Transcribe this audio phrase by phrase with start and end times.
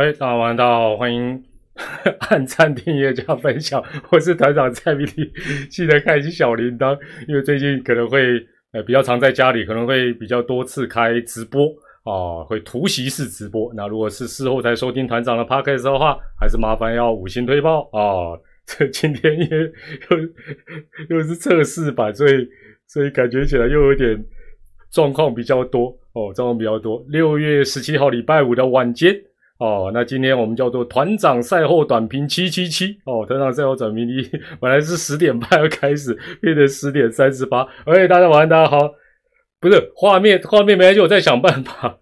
[0.00, 1.44] 哎，大家晚上好，欢迎
[2.30, 3.84] 按赞、订阅、加分享。
[4.10, 5.30] 我是团长蔡明礼，
[5.68, 6.98] 记得开启小铃铛，
[7.28, 8.18] 因为最近可能会
[8.72, 11.66] 呃比较常在家里，可能会比较多次开直播
[12.04, 13.70] 啊，会突袭式直播。
[13.76, 18.40] 那如果是事后才收听团长的 podcast 的话，还是麻烦要五星推报啊。
[18.64, 19.70] 这今天因为
[21.10, 22.48] 又又是测试版，所以
[22.86, 24.24] 所以感觉起来又有点
[24.90, 27.04] 状况比较多哦，状况比较多。
[27.10, 29.14] 六月十七号礼拜五的晚间。
[29.60, 34.22] 哦，那今天我们叫做团长赛后短评七七七哦，团长赛后短评一
[34.58, 37.60] 本来是十点半要开始，变成十点三十八。
[37.84, 38.90] 哎，大家晚安，大家好。
[39.60, 41.98] 不是画面，画面没关系，我在想办法。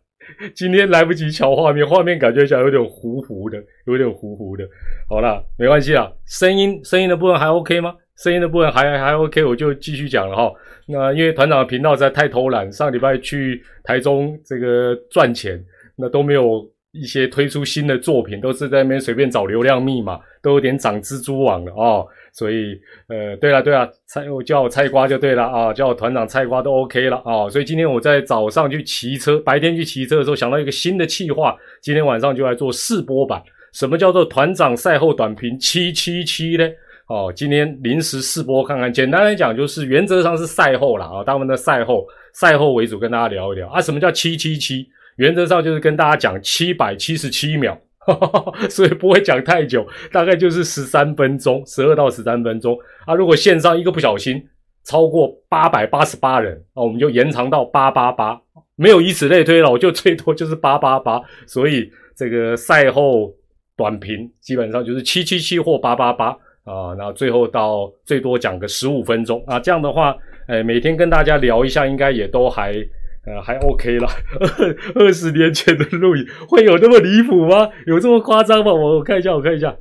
[0.55, 4.65] 今天来不及调画面，画面感觉起来有点糊糊的，有点糊糊的。
[5.11, 6.12] 好了，没关系啦。
[6.27, 7.93] 声音，声音的部分还 OK 吗？
[8.19, 10.53] 声音的部分还还 OK，我就继续讲了哈。
[10.87, 15.61] 那因为团长的频道实在太偷懒，上礼拜去台中这个赚钱，
[15.97, 16.65] 那都没有。
[16.98, 22.06] 一些推出新的作品都是在那边随便找流量密码，都有点长蜘蛛网了哦。
[22.32, 27.48] 所以，呃，对了对了，菜我叫我菜瓜就对了啊，叫我团长菜瓜都 OK 了啊。
[27.48, 33.42] 所以今天我在早上去骑车，白天去骑车的时候想到一个新的企划，今天晚上就来做试播版。
[33.72, 36.69] 什么叫做团长赛后短评七七七呢？
[37.08, 38.92] 哦，今天临时试播看看。
[38.92, 43.80] 简单来讲，就是原则上是赛后了啊，大部分的赛后赛后为主，跟大家聊一聊啊。
[43.80, 44.86] 什么叫七七七？
[45.19, 47.77] 原则上就是跟大家讲七百七十七秒，
[48.70, 53.14] 所以不会讲太久，大概就是十三分钟，十二到十三分钟啊。
[53.14, 54.41] 如果线上一个不小心
[54.84, 58.41] 超过八百八十八人啊，我们就延长到八八八，
[58.77, 61.20] 没有以此类推了，我就最多就是八八八。
[61.48, 63.34] 所以这个赛后
[63.77, 66.27] 短评基本上就是七七七或八八八
[66.62, 70.16] 啊，那最后到最多讲个十五分钟啊，这样的话，
[70.47, 72.72] 哎，每天跟大家聊一下，应该也都还。
[73.27, 74.09] 呃，还 OK 啦。
[74.41, 77.69] 二二十年前的录影会有那么离谱吗？
[77.87, 78.73] 有这么夸张吗？
[78.73, 79.75] 我我看一下，我看一下。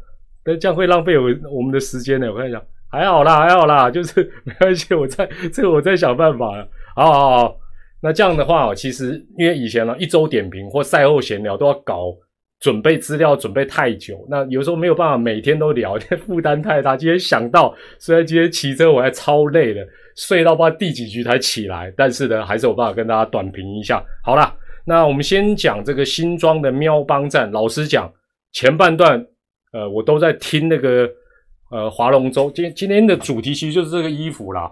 [0.44, 2.32] 但这样会浪费我我们的时间呢。
[2.32, 4.94] 我看一下，还好啦，还好啦，就是 没关系。
[4.94, 6.68] 我在这个我在想办法了。
[6.96, 7.58] 好好好，
[8.02, 12.14] 那这样的话，其实因为以前呢，一周点评或赛后闲聊都要搞
[12.60, 14.26] 准备资料，准备太久。
[14.30, 16.98] 那有时候没有办法每天都聊， 负担太大。
[16.98, 19.86] 今天想到，虽然今天骑车我还超累的。
[20.16, 24.04] 睡到不知道第几局才起来，但是呢，还是有办法跟大家短评一下。
[24.24, 24.52] 好了，
[24.84, 27.52] 那我们先讲这个新装的喵帮站。
[27.52, 28.12] 老实讲，
[28.52, 29.24] 前半段，
[29.74, 31.08] 呃，我都在听那个
[31.70, 32.50] 呃划龙舟。
[32.50, 34.72] 今今天的主题其实就是这个衣服啦，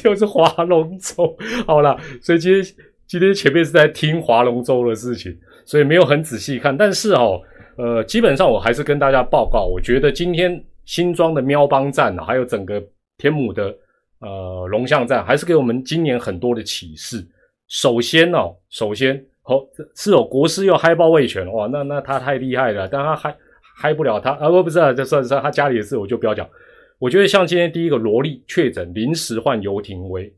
[0.00, 1.36] 就是划龙舟。
[1.66, 2.62] 好了，所以今天
[3.12, 5.36] 今天前面是在听划龙舟的事情，
[5.66, 6.74] 所以没有很仔细看。
[6.74, 7.38] 但是哦，
[7.76, 10.64] 呃，基本上我还是跟大家报告，我觉得今天。
[10.84, 12.82] 新庄的喵帮站啊，还有整个
[13.16, 13.72] 天母的
[14.18, 17.24] 呃龙象站，还是给我们今年很多的启示。
[17.68, 19.62] 首先哦，首先哦，
[19.94, 23.36] 是哦，国师又嗨爆魏权哇，那那他太厉害了，但他嗨
[23.76, 26.50] 嗨不了他啊，不不是啊，这算是他家里的事，我就不要讲。
[26.98, 30.34] 我觉得像今天第一个萝莉确诊，临时换游艇威，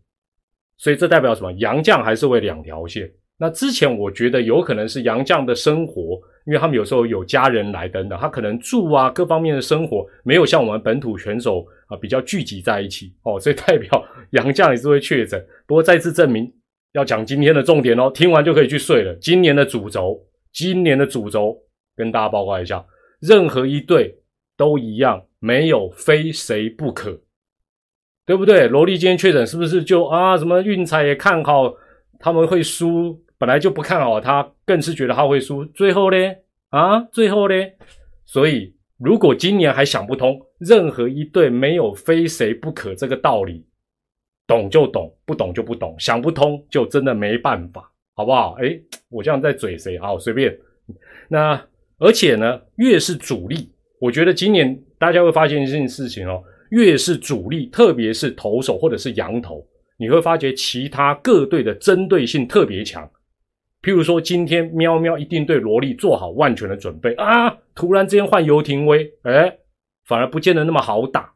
[0.76, 1.52] 所以这代表什么？
[1.54, 3.10] 杨绛还是会两条线。
[3.38, 6.20] 那之前我觉得有可能是杨绛的生活。
[6.46, 15.42] 因为他们有时候有家人来等等，他可能住啊各方面的生活没有像我们本土选手啊比较聚集在一起哦，所以代表 杨绛也是会确诊。
[15.66, 16.52] 不过再次证明，
[16.92, 19.14] 要讲今天的重点哦，听完就可以去睡了。
[19.14, 21.56] 今年的主轴，今年的主轴
[21.96, 22.84] 跟大家报告一下，
[23.22, 24.14] 任何一队
[24.54, 27.18] 都一样，没有非谁不可，
[28.26, 28.66] 对不对？
[28.68, 31.72] 萝莉今天确诊是不是就啊什么运彩也看好
[32.18, 33.20] 他们会输？
[33.36, 35.64] 本来就不看好他，更是觉得他会输。
[35.66, 36.16] 最后呢？
[36.70, 37.54] 啊，最后呢？
[38.24, 43.66] 所以，如果今年还想不通，任何一队没有非谁不可这个道理，
[44.46, 48.54] 懂就懂，不懂就不懂，想不通就真的没办法，好不好？
[48.54, 49.98] 诶，我这样在嘴谁？
[49.98, 50.56] 好，随便。
[51.28, 51.60] 那
[51.98, 53.70] 而且呢，越是主力，
[54.00, 56.42] 我觉得今年大家会发现一件事情哦，
[56.74, 59.64] 越是主力，特别是投手或者是羊头，
[59.96, 63.08] 你会发觉其他各队的针对性特别强。
[63.80, 67.54] 譬如说，今天喵喵一定对萝莉做好万全的准备啊！
[67.76, 69.56] 突然之间换游艇威，哎，
[70.06, 71.32] 反而不见得那么好打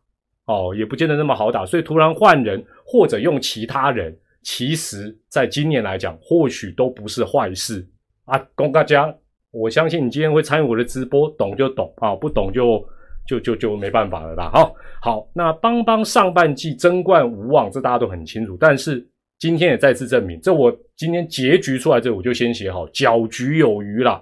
[0.46, 1.64] 哦，也不见得那么好打。
[1.64, 7.86] 所以突然换人或者用其他人，其实在今年来讲，或许都不是坏事
[8.24, 8.38] 啊。
[8.54, 9.14] 龚大家，
[9.52, 12.82] 我相信你今天会参与我的直播，懂就懂啊，不懂就
[13.28, 14.50] 就就就没办法了啦。
[14.52, 19.06] 好，好，那邦邦上半季争冠无望，这大家都很清楚，但是。
[19.40, 24.20] 今天也再次证明，这我今天结局出来这我就先写好，搅局有余啦。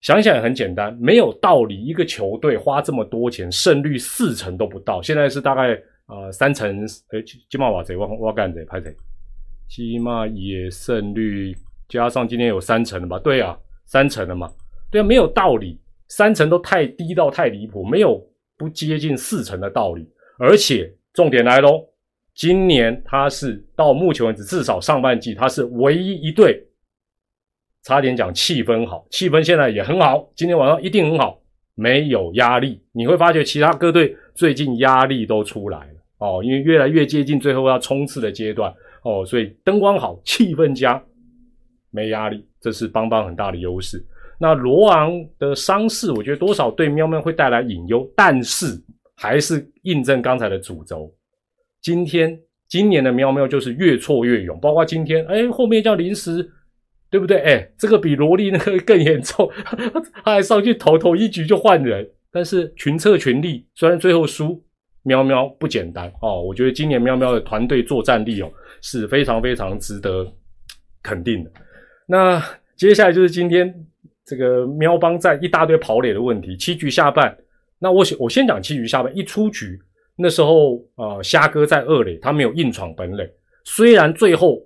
[0.00, 6.84] 想想也很简单，没有道理，一个球队花这么多钱，胜率四成都不到，现在是大概呃三成。
[7.10, 8.92] 哎，金马瓦贼，我我干贼拍谁？
[9.68, 11.56] 起码也胜率
[11.88, 13.20] 加上今天有三成了吧？
[13.20, 13.56] 对啊，
[13.86, 14.50] 三成了嘛？
[14.90, 18.20] 对啊，没有道理，三成都太低到太离谱，没有
[18.56, 20.08] 不接近四成的道理。
[20.38, 21.84] 而且重点来喽，
[22.34, 26.64] 今年他是到目前为止至少上半季他是唯一一队，
[27.82, 31.40] 差点讲气氛好，气氛现在也很好，今天晚上一定很好，
[31.74, 32.80] 没有压力。
[32.92, 38.72] 你会发觉其他各队最近压力都出来了哦，因为越来越接近最后要冲刺的阶段
[39.02, 41.02] 哦，所以灯光好，气氛佳，
[41.90, 44.04] 没压力，这是邦邦很大的优势。
[44.38, 48.66] 那罗昂的伤势，我觉得多少对喵喵会带来隐忧，但是。
[49.20, 51.12] 还是印证刚才的主轴，
[51.82, 52.38] 今天
[52.68, 56.48] 今年的喵喵就是越挫越勇，包括今天，哎，后面叫临时，
[57.10, 57.38] 对不对？
[57.38, 59.50] 哎，这个比萝莉那个更严重，
[60.22, 64.64] 他还上去头头一局就换人，但是群策群力，虽然最后输，
[65.02, 66.40] 喵喵不简单哦。
[66.40, 68.48] 我觉得今年喵喵的团队作战力哦
[68.82, 70.32] 是非常非常值得
[71.02, 71.50] 肯定的。
[72.06, 72.40] 那
[72.76, 73.74] 接下来就是今天
[74.28, 77.34] 这个喵帮在一大堆跑垒的问题，七局下半。
[77.78, 79.80] 那我先我先讲七局下半一出局，
[80.16, 83.26] 那时候啊，虾哥在二垒，他没有硬闯本垒。
[83.64, 84.60] 虽然最后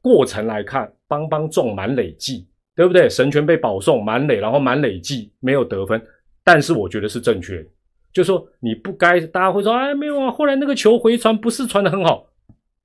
[0.00, 3.10] 过程来看，邦邦中满垒计，对不对？
[3.10, 6.00] 神权被保送满垒，然后满垒计没有得分，
[6.42, 7.68] 但是我觉得是正确的。
[8.10, 12.26] 就说你不该，大家会说哎没有啊，后来那个球回传不是传的很好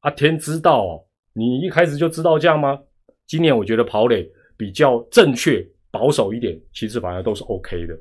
[0.02, 2.78] 啊，天知道哦，你一开始就知道这样吗？
[3.26, 7.96] 今年我觉得跑垒比较正确保守一点，其实反而都是 OK 的。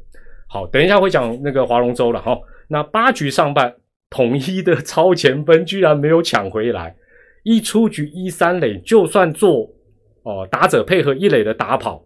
[0.49, 2.39] 好，等一下会讲那个划龙舟了哈。
[2.69, 3.75] 那八局上半，
[4.09, 6.97] 统一的超前分居然没有抢回来，
[7.43, 9.71] 一出局一三垒，就算做
[10.23, 12.03] 哦打者配合一垒的打跑，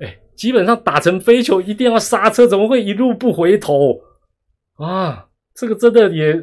[0.00, 4.00] 哎，基本上打成飞球一定要刹车，怎么会一路不回头
[4.76, 5.28] 啊？
[5.54, 6.34] 这个真的也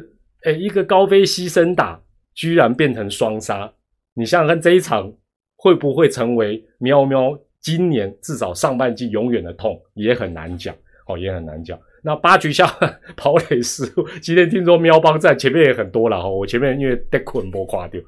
[0.44, 2.00] 哎，一个高飞牺牲打，
[2.32, 3.72] 居然变成双杀。
[4.14, 5.12] 你想想看，这一场
[5.56, 7.36] 会不会成为喵喵？
[7.60, 10.74] 今年至少上半季永远的痛也很难讲，
[11.06, 11.78] 哦，也很难讲。
[12.02, 12.66] 那八局下
[13.16, 16.28] 跑垒失误，今天听说喵帮在前面也很多了哈。
[16.28, 18.00] 我前面因为被捆波垮掉。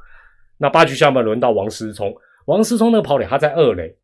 [0.57, 2.15] 那八局下半轮到王思聪，
[2.47, 3.95] 王思聪那个跑垒他在二垒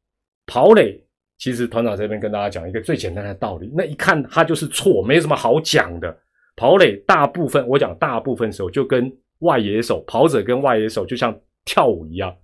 [0.47, 1.03] 跑垒，
[1.39, 6.15] 其实团长这边跟大家讲一个最简单的道理，那一看他就是错，没什么好讲的。
[6.57, 11.35] 跑垒大部分我讲大部分时候就跟外野手跑者跟外野手就像
[11.65, 12.37] 跳舞一样，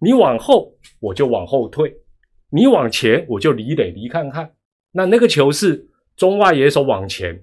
[0.00, 1.94] 你往后我就往后退。
[2.56, 4.50] 你往前，我就离垒离看看。
[4.92, 5.86] 那那个球是
[6.16, 7.38] 中外野手往前，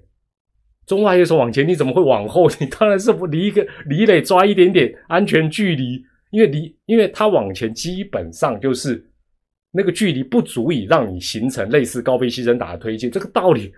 [0.86, 2.50] 中外野手往前，你怎么会往后？
[2.58, 9.08] 你当然是不离一个 离垒抓一点点安全距离，因为离，因为他往前基本上就是
[9.70, 13.08] 那个距离不足以让你形成类似高飞牺牲打的推进。
[13.08, 13.72] 这个道理，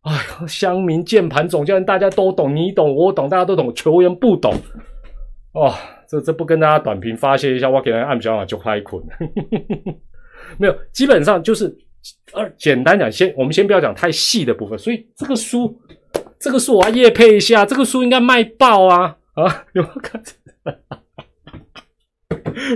[0.00, 4.52] 哎呀，乡民键盘总教练大家都懂，你懂我懂，大家都懂，球员不懂。
[5.54, 5.72] 哦，
[6.08, 9.00] 这这不跟大家短评发泄一下，我给人按小马就开捆。
[10.58, 11.74] 没有，基本上就是，
[12.32, 14.78] 呃，简单讲，先我们先不要讲太细的部分。
[14.78, 15.80] 所以这个书，
[16.38, 19.64] 这个书我要夜配一下，这个书应该卖爆啊啊！
[19.72, 20.22] 有没有看？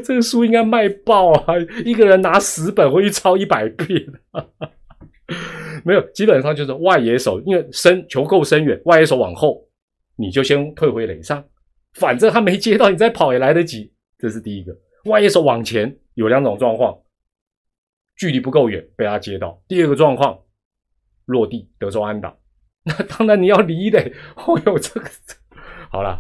[0.05, 1.55] 这个书应该卖爆啊！
[1.85, 4.07] 一个人拿十本回去抄一百遍。
[5.85, 9.67] 没有，基本上就是外野手，因为深球够深远，外野手往后，
[10.17, 11.45] 你就先退回垒上，
[11.95, 13.93] 反正他没接到，你再跑也来得及。
[14.19, 14.75] 这是第一个。
[15.05, 16.97] 外野手往前有两种状况。
[18.17, 19.61] 距离不够远，被他接到。
[19.69, 20.39] 第二个状况，
[21.27, 22.35] 落地德州安打，
[22.85, 24.01] 那当然你要离的。
[24.37, 25.07] 哦哟，这个
[25.91, 26.19] 好了，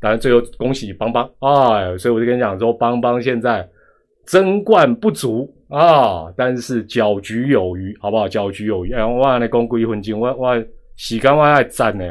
[0.00, 1.96] 当然最后恭喜邦邦啊！
[1.98, 3.68] 所以我就跟你讲说，邦邦现在
[4.26, 8.28] 争冠不足啊，但是搅局有余，好不好？
[8.28, 8.92] 搅局有余。
[8.92, 10.64] 哎，我来讲归魂金，我我
[10.96, 12.04] 洗干我还赞呢。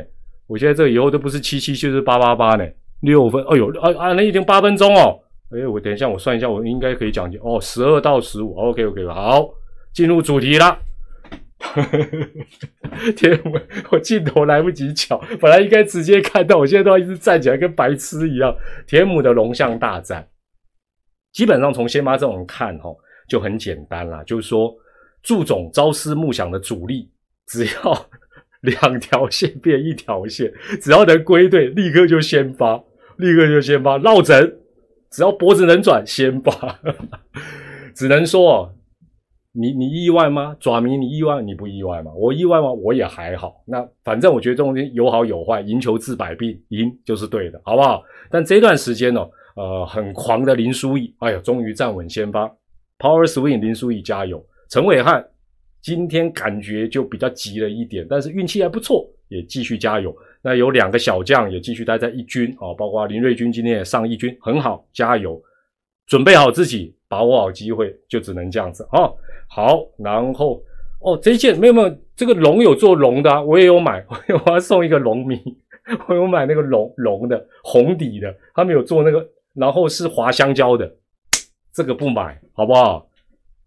[0.48, 2.68] 我现在这以后都不是七七就是八八八呢，
[3.02, 3.44] 六分。
[3.46, 5.20] 哎呦，啊啊，那已经八分钟哦。
[5.54, 9.50] 哎，我等一下，我算一下，我应该可以讲哦，十二到十五，OK OK 了好，
[9.94, 10.80] 进入主题了。
[13.16, 18.54] 天，我我镜头来不及瞧，本来应该直接看到，我现在都要一直站起来，跟白痴一样。
[18.86, 20.28] 田姆的龙象大战，
[21.32, 22.90] 基本上从先发这种看哈，
[23.30, 24.76] 就很简单啦，就是说，
[25.22, 27.10] 祝总朝思暮想的主力，
[27.48, 28.10] 只要
[28.62, 32.84] 两条线变一条线，只要能归队，立刻就先发，
[33.18, 34.58] 立刻就先发，落枕。
[35.14, 36.52] 只要脖子能转，先发。
[37.94, 38.74] 只能说，
[39.52, 40.58] 你你意外吗？
[40.60, 41.40] 爪迷你意外？
[41.40, 42.12] 你不意外吗？
[42.16, 42.72] 我意外吗？
[42.72, 43.64] 我也还好。
[43.68, 48.02] 那反正我觉得这东西有好有坏，赢球治百病，赢就是对的，好不好？
[48.32, 49.22] 但这段时间呢，
[49.56, 52.48] 呃，很狂的林书义，哎呀，终于站稳先发
[52.98, 54.44] ，Power Swing，林书义加油。
[54.72, 55.24] 陈伟汉
[55.84, 60.16] 今天感觉就比较急了一点，但是运气还不错，也继续加油。
[60.42, 65.42] 那有两个小将也继续待在一军啊，包括林瑞军今天也上一军，很好，加油，
[66.06, 69.10] 准备好自己，把握好机会，就只能这样子啊。
[69.48, 70.62] 好，然后
[71.00, 74.06] 哦，这一件没有没有，这个龙有做龙的，啊， 我也有买，
[74.46, 75.40] 我要送一个龙迷，
[76.08, 80.94] 我有买那个龙龙的红底的，他们有做那个，然后是滑香蕉的，
[81.74, 83.08] 这个不买好不好？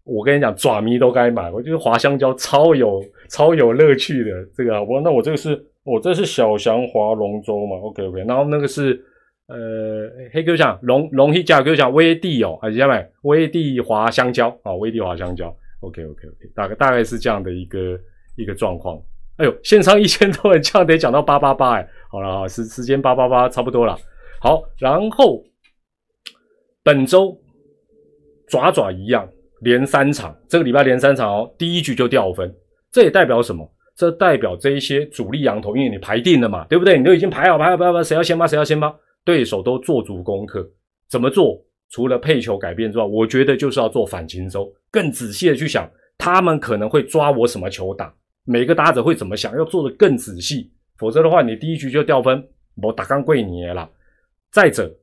[0.07, 4.99] 我跟你讲，爪迷都该买，我觉得滑香蕉超有超有乐趣的，这个好不？
[5.01, 9.03] 那我这个是，我这是小翔滑龙舟嘛？OK OK，然后那个是。
[9.49, 15.47] 呃，黑哥讲龙龙黑价，哥讲威地哦，还是下面威地滑香蕉啊，威地滑香蕉
[15.79, 17.97] ，OK OK OK，大概大概是这样的一个
[18.35, 19.01] 一个状况。
[19.37, 23.97] 哎呦，线上一千多人，这样得讲到八八八哎，好了啊，时时间八八八差不多了。
[24.41, 25.41] 好，然后
[26.83, 27.39] 本周
[28.49, 29.25] 爪爪一样
[29.61, 32.53] 连三场，这个礼拜连三场哦，第一局就掉分，
[32.91, 33.69] 这也代表什么？
[33.95, 36.97] 这代表这一些主力羊头，因为你排定了嘛，对不对？
[36.97, 38.95] 你都已经排好排好排好，谁要先发谁要先发。
[39.25, 40.65] 对手都做足功课，
[41.09, 41.59] 怎么做？
[41.89, 52.47] 除了配球改变之外，我觉得就是要做反擒收，更仔细的去想他们可能会抓我什么球打，每个打者会怎么想，要做的更仔细，否则的话，你第一局就掉分，
[52.83, 53.89] 我打刚跪你了。
[54.51, 54.93] 再者，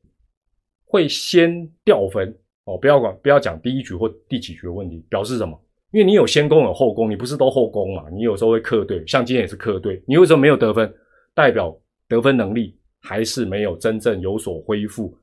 [0.84, 2.34] 会先掉分
[2.64, 5.60] 哦，不要管，不要讲第一局或第几局的问题，表示什么？
[5.92, 8.04] 因为你有先攻有后攻，你不是都后攻嘛？
[8.12, 10.92] 你有时候会克队，像今天也是克队，你为什么没有得分？
[11.34, 11.76] 代表
[12.08, 12.78] 得分能力。
[13.06, 15.14] 还是没有真正有所恢复。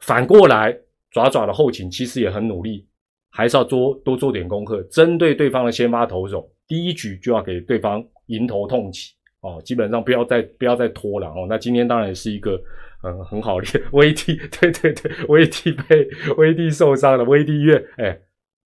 [0.00, 0.74] 反过来，
[1.10, 2.86] 爪爪的后勤其实也很努力，
[3.28, 4.82] 还是要多多做点功课。
[4.84, 11.44] 针对对方的先发投手，第一局就要给对方迎头痛击哦，基本上不要再不要再拖了哦。
[11.46, 12.58] 那今天当然是一个
[13.02, 18.18] 嗯很好练威帝，对对对，威帝被威帝受伤了，威帝月哎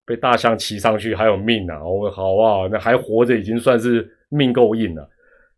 [0.05, 5.09] 被大象骑上去还有命啊，我好啊，那还活着已经算是命够硬了。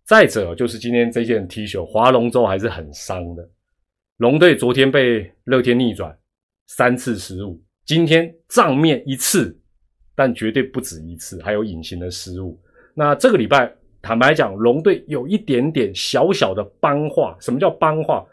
[0.05, 3.49] 再者就是今天这件 T 恤，划龙舟还是很伤的。
[4.19, 6.17] 龙队昨天被乐天逆转
[6.67, 9.59] 三次失误，今天账面一次，
[10.15, 12.61] 但绝对不止一次，还有隐形的失误。
[12.95, 17.37] 那这个礼拜，坦白讲，龙队有一点点小小的帮化。
[17.41, 18.25] 什么叫帮化？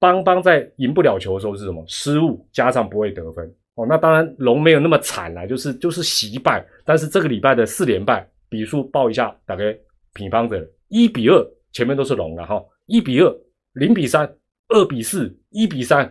[0.00, 1.84] 邦邦在赢不了球的时候是什么？
[1.86, 3.86] 失误加上不会得分哦。
[3.86, 6.66] 那当然龙没有那么惨啦，就是就是惜败。
[6.84, 9.76] 但是这个礼拜的四连败，比数报一下，大概
[10.14, 10.68] 平方的。
[10.88, 12.60] 一比二，前面都是龙了哈。
[12.86, 13.32] 一比二，
[13.74, 14.28] 零比三，
[14.70, 16.10] 二比四，一比三。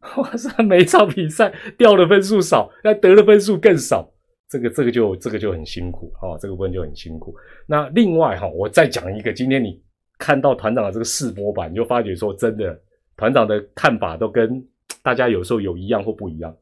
[0.16, 4.08] 哇塞，每场比赛掉的分数少，那得的分数更少。
[4.48, 7.34] 这个这个就这个就很辛苦哈，这个部分就很辛苦。
[7.66, 9.82] 那另外哈，我再讲一个，今天你
[10.18, 12.80] 看到团长的这个试播版，你就发觉说真的，
[13.18, 14.66] 团长的看法都跟
[15.02, 16.56] 大家有时候有一样或不一样。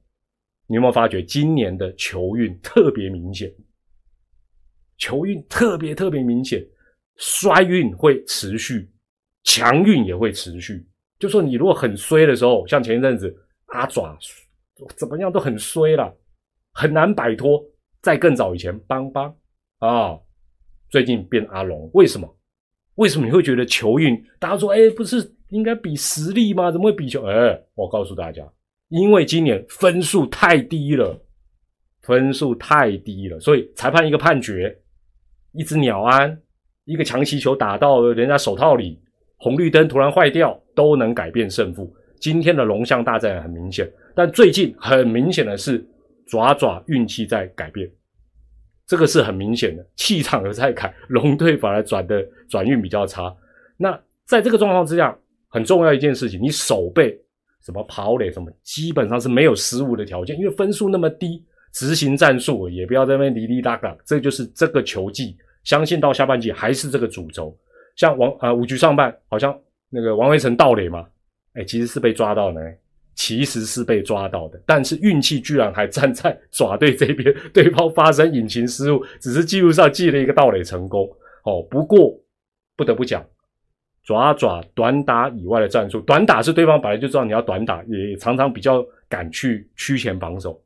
[0.66, 3.52] 你有没有发觉今年的球运特别明显？
[4.96, 6.66] 球运特别特别明显。
[7.18, 8.90] 衰运会持续，
[9.44, 10.86] 强运也会持续。
[11.18, 13.34] 就说你如果很衰的时候，像前一阵子
[13.66, 14.18] 阿爪
[14.96, 16.14] 怎么样都很衰了，
[16.72, 17.62] 很难摆脱。
[18.02, 19.34] 在更早以前，邦邦
[19.78, 20.18] 啊，
[20.90, 22.38] 最近变阿龙，为什么？
[22.96, 24.22] 为什么你会觉得球运？
[24.38, 26.70] 大家说，哎，不是应该比实力吗？
[26.70, 27.24] 怎么会比球？
[27.26, 28.42] 哎，我告诉大家，
[28.88, 31.20] 因为今年分数太低了，
[32.02, 34.76] 分数太低了，所以裁判一个判决，
[35.52, 36.40] 一只鸟安。
[36.88, 38.96] 一个强袭球打到人家手套里，
[39.38, 41.92] 红绿灯突然坏掉，都能改变胜负。
[42.20, 45.84] 今天的龙象大战很明显，但最近很明显的是
[46.28, 47.90] 爪爪运气在改变，
[48.86, 53.34] 这个是很明显的，气场有在改，龙队反而转的转运比较差。
[53.76, 55.18] 那在这个状况之下，
[55.56, 57.18] 很重要一件事情，你守备
[57.64, 65.34] 什么跑垒什么，基本上是没有失误的条件，因为分数那么低，执行战术也不要在那边哩哩哒哒，这就是这个球技。
[65.64, 67.56] 相信到下半季还是这个主轴，
[67.96, 69.58] 像王呃五局上半好像
[69.88, 71.06] 那个王维成盗垒嘛，
[71.54, 72.60] 哎其实是被抓到的，
[73.14, 81.08] 其实是被抓到的，但是运气居然还站在爪队这边，对方发生引擎失误，只是记录上记了一个盗垒成功
[81.44, 81.62] 哦。
[81.70, 82.14] 不过
[82.76, 83.26] 不得不讲，
[84.06, 90.56] 爪爪短打以外的战术，短打是对方本来就知道你要短打，也常常比较敢去趋前防守，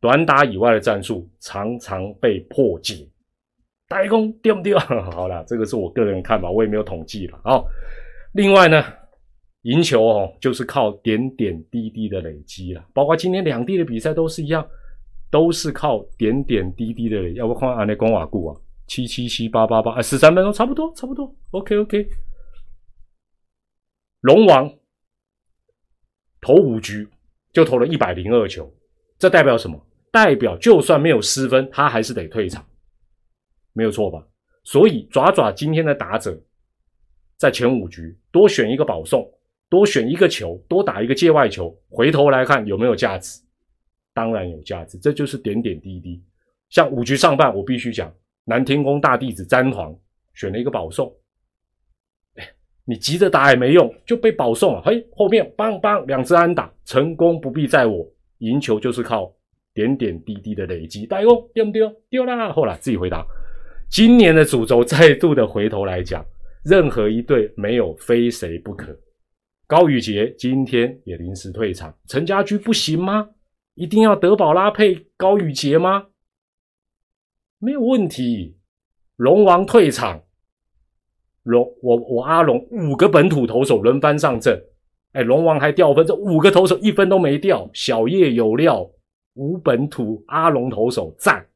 [0.00, 3.08] 短打以外的战术常常被破解。
[3.88, 4.78] 代工丢不丢？
[5.10, 7.60] 好了，这个是我个人看法，我也没有统计了啊。
[8.34, 8.84] 另外呢，
[9.62, 12.84] 赢球哦，就是靠点点滴滴的累积了。
[12.92, 14.64] 包括今天两地的比赛都是一样，
[15.30, 17.32] 都是靠点点滴滴的累。
[17.32, 21.34] 要不看安内光瓦固啊，七七七八八八，十三分钟差不多，差不多。
[21.52, 22.06] OK OK。
[24.20, 24.70] 龙王
[26.40, 27.08] 投五局
[27.52, 28.72] 就投了一百零二球，
[29.18, 29.86] 这代表什么？
[30.10, 32.66] 代表就算没有失分，他还是得退场。
[33.72, 34.26] 没有错吧？
[34.64, 36.38] 所以爪爪今天的打者，
[37.36, 39.26] 在前五局多选一个保送，
[39.68, 43.40] 多选一个球，多打一个界外球，回头来看有没有价值？
[44.12, 46.22] 当然有价值，这就是点点滴滴。
[46.68, 48.12] 像五局上半，我必须讲，
[48.44, 49.96] 南天宫大弟子詹皇
[50.34, 51.14] 选了一个保送，
[52.84, 54.82] 你急着打也没用，就被保送了。
[54.82, 58.06] 嘿，后面邦邦两支安打，成功不必在我，
[58.38, 59.32] 赢球就是靠
[59.72, 61.06] 点点滴滴的累积。
[61.06, 61.92] 大公丢不丢？
[62.08, 62.52] 丢啦！
[62.52, 63.24] 后来自己回答。
[63.88, 66.24] 今年的主轴再度的回头来讲，
[66.64, 68.96] 任何一队没有非谁不可。
[69.66, 73.30] 高宇杰今天也临时退场，陈家驹不行吗？
[73.74, 76.06] 一定要德保拉配高宇杰吗？
[77.58, 78.56] 没有问题。
[79.16, 80.22] 龙王退场，
[81.42, 84.62] 龙我我阿龙五个本土投手轮番上阵，
[85.12, 88.88] 哎，龙王还掉分，这五个投手一分都没掉，小叶有料，
[89.34, 91.46] 五本土阿龙投手赞。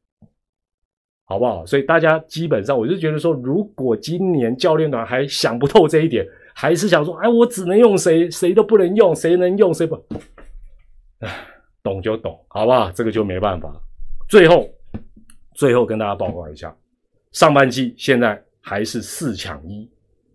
[1.27, 1.65] 好不好？
[1.65, 6.23] 所以大家基本上，我就觉得说，如果今年教练团还想不透这一点，
[6.53, 9.95] 还是想说，哎，我只能用谁，谁都不能用，谁能用谁不？
[11.21, 11.35] 唉，
[11.81, 12.91] 懂就懂，好不好？
[12.91, 13.73] 这个就没办法。
[14.29, 14.69] 最后，
[15.55, 16.75] 最后跟大家报告一下，
[17.31, 19.87] 上半季现在还是四抢一，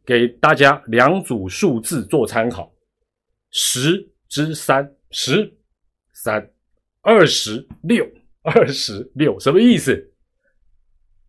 [0.07, 2.73] 给大家两组数字做参考：
[3.51, 5.53] 十之三，十
[6.15, 6.49] 三，
[7.03, 8.09] 二十六，
[8.43, 10.13] 二十六，什么意思？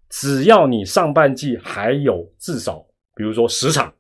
[0.10, 3.91] 只要你上半季还有至少，比如说十场，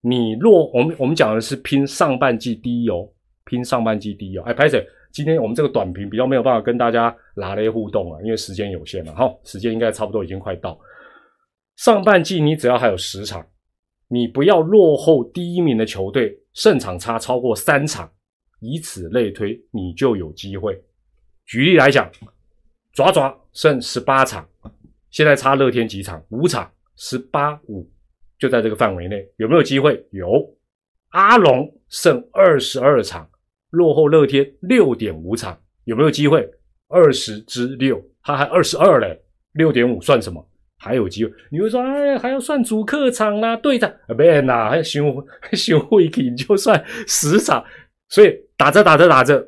[0.00, 3.06] 你落我们我们讲的是拼上半季第一哦，
[3.44, 4.42] 拼上半季第一哦。
[4.46, 4.82] 哎 p a t
[5.12, 10.78] 今天我们这个短评比较没有办法跟大家拉雷互动啊，因为时间有限嘛哈，时间应该差不多已经快到。
[11.80, 13.42] 上半季你只要还有十场，
[14.08, 18.12] 你不要落后第一名的球队胜场差超过三场，
[18.60, 20.78] 以此类推，你就有机会。
[21.46, 22.12] 举例来讲，
[22.92, 24.46] 爪爪剩十八场。
[25.08, 26.22] 现在差乐天几场？
[26.28, 27.90] 五场，十八五，
[28.38, 30.06] 就在这个范围内，有没有机会？
[30.10, 30.54] 有。
[31.12, 33.26] 阿龙剩二十二场，
[33.70, 36.46] 落后乐天六点五场，有没有机会？
[36.88, 39.18] 二十之六，他还二十二嘞，
[39.52, 40.46] 六点五算什么？
[40.80, 41.30] 还有机会。
[41.50, 47.64] 你会说，哎，还要算主客场啦，对战啊，别呐，还修修会你就算十场，
[48.08, 49.46] 所以打着打着打着，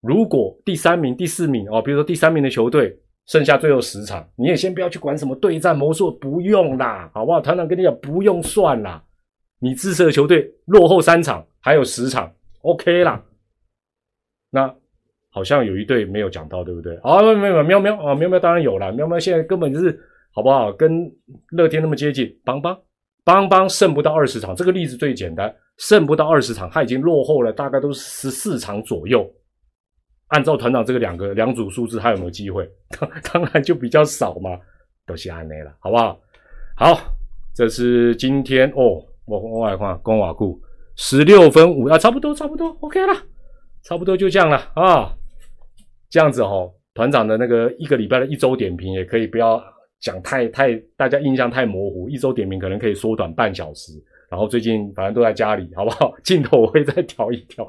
[0.00, 2.96] 如果第三名、第四名哦，比如说第三名的球队。
[3.26, 7.40] 剩下最后十场，你也先不要去管什么对战魔术，不用啦，好不好？
[7.40, 9.00] 团长跟你讲，不用算啦。
[9.60, 13.22] 你自设的球队落后三场，还有十场，OK 啦。
[14.50, 14.74] 那
[15.28, 16.96] 好像有一队没有讲到，对不对？
[17.04, 19.96] 啊，没有，喵喵啊，喵喵当然有了，喵喵现在根本就是
[20.32, 20.72] 好不好？
[20.72, 21.10] 跟
[21.50, 22.78] 乐天那么接近，邦邦
[23.24, 29.28] 邦邦胜不到二十场，这个例子最简单，胜不到二十场，他已经落后了，大概都是十四场左右。
[30.28, 32.68] 按照团长这个两个两组数字，他有没有机会？
[32.98, 34.50] 当当然就比较少嘛，
[35.04, 36.20] 都是安内了，好不好？
[36.76, 37.00] 好，
[37.54, 40.60] 这是今天哦，我我来看公瓦库
[40.96, 43.12] 十六分五啊，差不多差不多，OK 了，
[43.82, 45.12] 差不多就这样了啊。
[46.08, 49.62] 这样子哦，团长的那个一个礼拜的一周点评也可以不要
[50.00, 53.92] 讲太太，大家印象太模糊，一周点名可能可以缩短半小时。
[54.30, 56.14] 然后最近反正都在家里，好不好？
[56.22, 57.66] 镜头我会再调一调，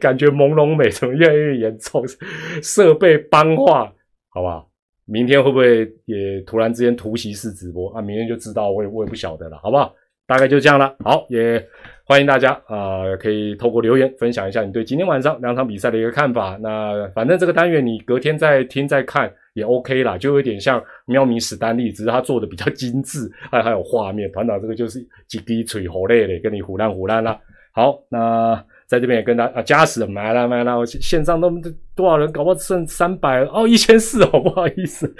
[0.00, 2.04] 感觉朦胧美怎么越来越严重？
[2.62, 3.92] 设备崩化，
[4.28, 4.68] 好不好？
[5.04, 8.02] 明天会不会也突然之间突袭式直播啊？
[8.02, 9.94] 明天就知道，我也我也不晓得了，好不好？
[10.26, 10.94] 大概就这样了。
[11.00, 11.64] 好，也
[12.10, 16.58] 欢迎大家啊，可以透过留言分享一下你对今天晚上两场比赛的一个看法。
[16.60, 19.32] 那反正这个单元你隔天再听再看。
[19.52, 24.28] 也 OK 啦，就有点像喵咪史丹利，只是他做的比较精致，还还有画面。
[24.32, 27.38] 团长这个就是几滴吹好累嘞，跟你胡烂胡烂啦。
[27.72, 31.48] 好，那在这边也跟大啊，加时买了买了，我线上都
[31.94, 35.14] 多少人，搞不好剩三百哦，一千四哦，不好意思。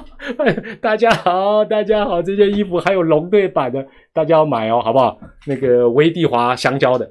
[0.82, 5.18] 大家好，大家好，这件衣服还有龙队版的，大家要买哦，好不好？
[5.46, 7.10] 那个威蒂华香蕉的，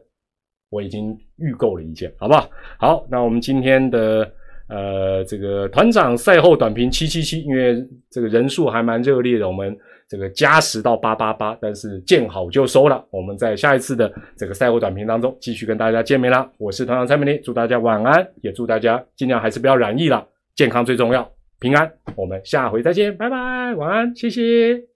[0.70, 2.48] 我已经预购了一件，好不好？
[2.78, 4.32] 好，那我们今天的。
[4.68, 7.78] 呃，这个团长赛后短评七七七，因为
[8.10, 13.04] 这个人数还蛮热烈的，我们这个加十到八八八，但是见好就收了。
[13.10, 16.50] 我们在下一次的这个赛后短评当中继续跟大家见面啦。
[16.58, 21.92] 我是团长蔡明林，祝大家晚安，也祝大家尽量还是不要染疫了，健康最重要，平安。
[22.16, 24.95] 我们下回再见，拜拜，晚安，谢谢。